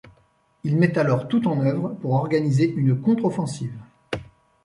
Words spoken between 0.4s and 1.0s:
Il met